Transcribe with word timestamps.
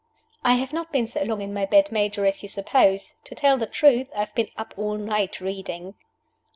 "I 0.43 0.55
have 0.55 0.73
not 0.73 0.91
been 0.91 1.05
so 1.05 1.21
long 1.21 1.41
in 1.43 1.53
my 1.53 1.67
bed, 1.67 1.91
Major, 1.91 2.25
as 2.25 2.41
you 2.41 2.49
suppose. 2.49 3.13
To 3.25 3.35
tell 3.35 3.59
the 3.59 3.67
truth, 3.67 4.07
I 4.15 4.21
have 4.21 4.33
been 4.33 4.49
up 4.57 4.73
all 4.75 4.97
night, 4.97 5.39
reading." 5.39 5.93